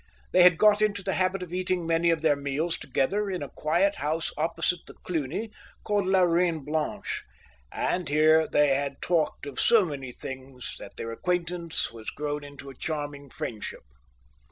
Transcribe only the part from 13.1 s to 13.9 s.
friendship.